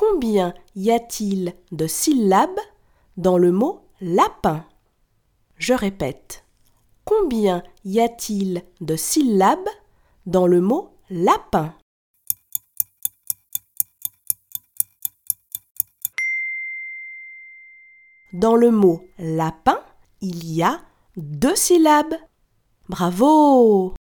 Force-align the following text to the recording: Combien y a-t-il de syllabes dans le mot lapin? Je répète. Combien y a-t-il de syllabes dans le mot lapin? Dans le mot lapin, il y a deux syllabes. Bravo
Combien 0.00 0.54
y 0.76 0.90
a-t-il 0.90 1.54
de 1.72 1.86
syllabes 1.86 2.58
dans 3.18 3.36
le 3.36 3.52
mot 3.52 3.84
lapin? 4.00 4.64
Je 5.58 5.74
répète. 5.74 6.42
Combien 7.04 7.62
y 7.84 8.00
a-t-il 8.00 8.64
de 8.80 8.96
syllabes 8.96 9.68
dans 10.24 10.46
le 10.46 10.62
mot 10.62 10.96
lapin? 11.10 11.74
Dans 18.32 18.56
le 18.56 18.70
mot 18.70 19.04
lapin, 19.18 19.84
il 20.22 20.50
y 20.50 20.62
a 20.62 20.80
deux 21.18 21.56
syllabes. 21.56 22.14
Bravo 22.88 23.92